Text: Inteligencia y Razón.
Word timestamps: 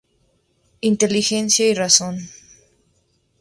Inteligencia 0.81 1.69
y 1.69 1.75
Razón. 1.75 2.27